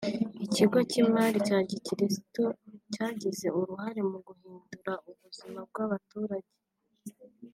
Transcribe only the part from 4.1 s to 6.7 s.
guhindura ubuzima bw’abaturage